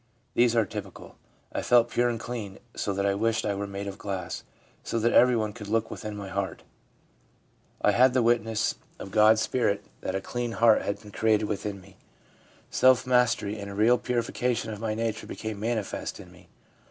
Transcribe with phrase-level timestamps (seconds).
[0.33, 1.15] These are typical:'
[1.53, 4.41] I felt pure and clean so that I wished I were made of glass,
[4.83, 6.63] so that everyone could look within my heart/'
[7.83, 11.79] I had the witness of God's spirit that a clean heart had been created within
[11.79, 11.89] me/
[12.69, 16.49] 1 Self mastery and a real purification of my nature became manifest in me.'